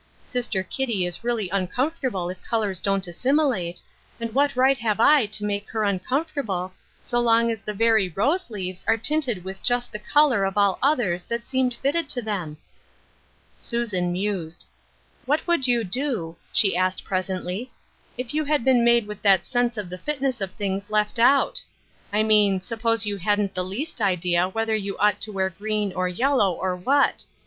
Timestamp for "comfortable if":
1.67-2.41